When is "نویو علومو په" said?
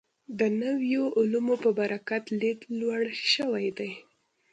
0.61-1.69